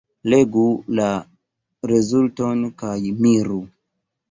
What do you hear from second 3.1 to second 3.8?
miru.